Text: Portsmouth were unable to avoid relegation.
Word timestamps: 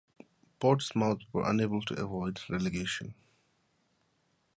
Portsmouth 0.59 1.19
were 1.31 1.47
unable 1.47 1.79
to 1.83 1.93
avoid 2.01 2.39
relegation. 2.49 3.13